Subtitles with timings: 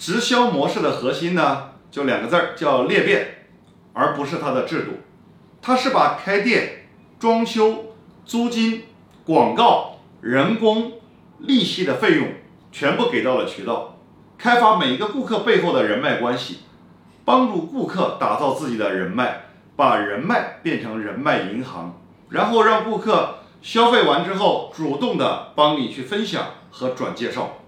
[0.00, 3.48] 直销模式的核心呢，就两个字儿，叫裂变，
[3.92, 4.92] 而不是它的制度。
[5.60, 6.86] 它是把开店、
[7.18, 7.92] 装修、
[8.24, 8.84] 租金、
[9.26, 10.92] 广告、人工、
[11.40, 12.28] 利息的费用
[12.72, 13.98] 全部给到了渠道，
[14.38, 16.60] 开发每一个顾客背后的人脉关系，
[17.26, 19.42] 帮助顾客打造自己的人脉，
[19.76, 27.58] 把人脉变成人脉银行，然后让顾客消费完之后主动的帮你去分享和转介绍。